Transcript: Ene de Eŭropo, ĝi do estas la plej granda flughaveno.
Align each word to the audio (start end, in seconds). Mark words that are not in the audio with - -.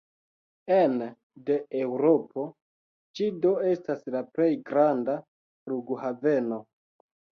Ene 0.75 1.09
de 1.49 1.57
Eŭropo, 1.81 2.45
ĝi 3.19 3.27
do 3.45 3.51
estas 3.73 4.01
la 4.17 4.23
plej 4.39 4.49
granda 4.71 5.19
flughaveno. 5.27 6.61